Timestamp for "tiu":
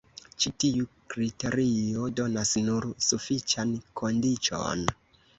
0.61-0.85